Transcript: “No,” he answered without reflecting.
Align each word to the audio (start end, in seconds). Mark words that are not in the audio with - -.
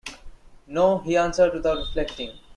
“No,” 0.65 0.97
he 1.05 1.15
answered 1.15 1.53
without 1.53 1.77
reflecting. 1.77 2.31